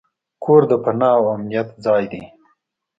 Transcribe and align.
کور 0.43 0.61
د 0.71 0.73
پناه 0.83 1.15
او 1.19 1.25
امنیت 1.35 1.67
ځای 1.85 2.03
دی. 2.11 2.23